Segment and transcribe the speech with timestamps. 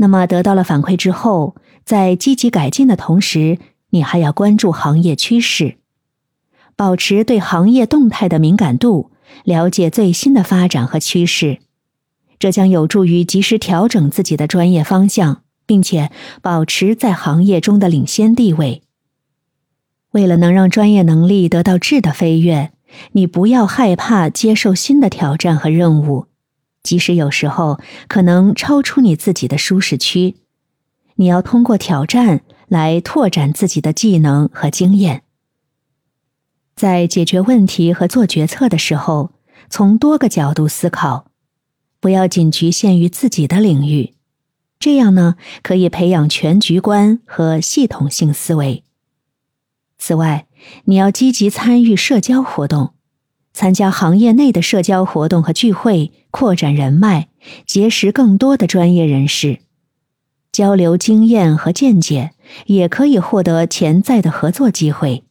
[0.00, 3.58] 那么得到了反馈之后，在积极改进的同时，
[3.90, 5.76] 你还要关注行业趋势，
[6.74, 9.10] 保持对行业动态的敏感度，
[9.44, 11.58] 了解最新的发展和趋势，
[12.38, 16.10] 这将有助于及时调整自己的专业方向，并且
[16.40, 18.82] 保持在行业中的领先地位。
[20.12, 22.72] 为了能让专业能力得到质的飞跃，
[23.12, 26.24] 你不要害怕接受新的挑战和任务，
[26.82, 27.78] 即使有时候
[28.08, 30.36] 可能超出你自己的舒适区，
[31.16, 35.22] 你要通过挑战来拓展自己的技能和经验。
[36.74, 39.32] 在解决问题和做决策的时候，
[39.68, 41.26] 从多个角度思考，
[42.00, 44.14] 不要仅局限于自己的领域，
[44.78, 48.84] 这样呢可以培养全局观和系统性思维。
[49.98, 50.46] 此外，
[50.84, 52.94] 你要积极参与社交活动，
[53.60, 57.28] 参加行业内的社交活动和聚会，扩展人脉，
[57.66, 59.58] 结识更多的专业人士，
[60.50, 62.30] 交流经验和见解，
[62.64, 65.24] 也可以获得潜在的合作机会。